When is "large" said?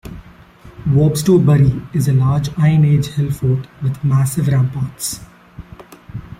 2.13-2.49